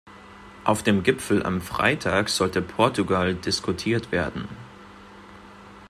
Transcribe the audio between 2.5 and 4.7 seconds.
Portugal diskutiert werden.